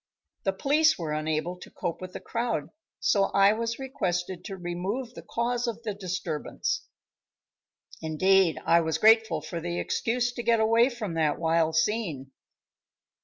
[0.45, 5.13] The police were unable to cope with the crowd, so I was requested to remove
[5.13, 6.87] the cause of the disturbance.
[8.01, 12.31] Indeed I was grateful for the excuse to get away from that wild scene.